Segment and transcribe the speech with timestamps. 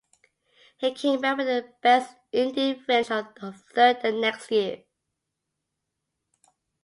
[0.79, 3.27] He came back with a best Indy finish of
[3.71, 4.85] third the next year.